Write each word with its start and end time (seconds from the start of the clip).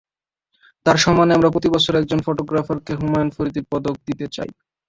তাঁর 0.85 0.97
সম্মানে 0.97 1.31
আমরা 1.33 1.53
প্রতিবছর 1.53 1.93
একজন 1.95 2.19
ফটোগ্রাফারকে 2.25 2.93
হুমায়ুন 2.99 3.29
ফরীদি 3.35 3.61
পদক 3.71 3.95
দিতে 4.07 4.25
চাই। 4.35 4.49